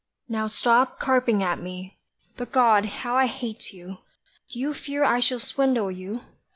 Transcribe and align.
Now 0.27 0.47
stop 0.47 0.97
carping 0.99 1.43
at 1.43 1.59
me. 1.61 1.99
But 2.35 2.51
God, 2.51 2.85
how 2.87 3.15
I 3.15 3.27
hate 3.27 3.71
you! 3.71 3.99
Do 4.49 4.57
you 4.57 4.73
fear 4.73 5.03
I 5.03 5.19
shall 5.19 5.37
swindle 5.37 5.91
you? 5.91 6.21